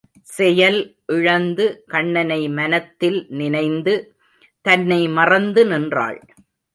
செயல் 0.27 0.77
இழந்து 1.07 1.83
கண்ணனை 1.87 2.49
மனத்தில் 2.49 3.19
நினைந்து 3.29 3.93
தன்னை 4.65 5.07
மறந்து 5.09 5.65
நின்றாள். 5.65 6.19